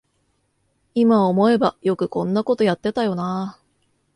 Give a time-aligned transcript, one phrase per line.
[0.95, 3.61] いま思えばよくこんなことやってたよなあ